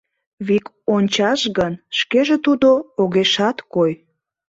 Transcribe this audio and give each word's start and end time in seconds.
Вик 0.47 0.65
ончаш 0.95 1.41
гын, 1.57 1.73
шкеже— 1.99 2.35
Тудо— 2.45 2.69
огешат 3.01 3.57
кой. 3.73 3.91